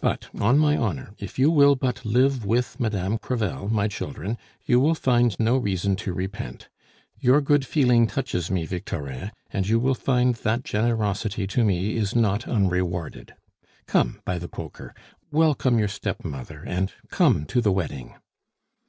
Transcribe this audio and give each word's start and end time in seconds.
"But, 0.00 0.26
on 0.34 0.58
my 0.58 0.76
honor, 0.76 1.14
if 1.20 1.38
you 1.38 1.48
will 1.48 1.76
but 1.76 2.04
live 2.04 2.44
with 2.44 2.80
Madame 2.80 3.18
Crevel, 3.18 3.68
my 3.68 3.86
children, 3.86 4.36
you 4.64 4.80
will 4.80 4.96
find 4.96 5.38
no 5.38 5.56
reason 5.58 5.94
to 6.02 6.12
repent. 6.12 6.68
Your 7.20 7.40
good 7.40 7.64
feeling 7.64 8.08
touches 8.08 8.50
me, 8.50 8.66
Victorin, 8.66 9.30
and 9.52 9.68
you 9.68 9.78
will 9.78 9.94
find 9.94 10.34
that 10.34 10.64
generosity 10.64 11.46
to 11.46 11.62
me 11.62 11.94
is 11.94 12.16
not 12.16 12.48
unrewarded. 12.48 13.36
Come, 13.86 14.20
by 14.24 14.40
the 14.40 14.48
Poker! 14.48 14.92
welcome 15.30 15.78
your 15.78 15.86
stepmother 15.86 16.64
and 16.66 16.92
come 17.08 17.44
to 17.44 17.60
the 17.60 17.70
wedding." 17.70 18.14